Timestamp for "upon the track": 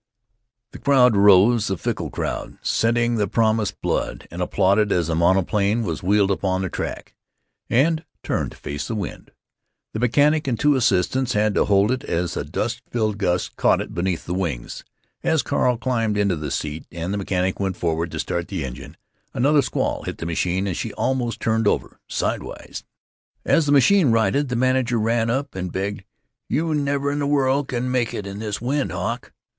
6.31-7.13